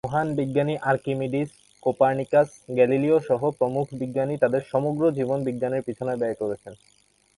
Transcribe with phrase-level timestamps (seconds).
[0.05, 1.49] মহান বিজ্ঞানী Archimedes,
[1.85, 6.73] Copernicus, গ্যালিলিওসহ প্রমুখ বিজ্ঞানী তাদের সমগ্র জীবন বিজ্ঞানের পিছনে ব্যয় করেছেন।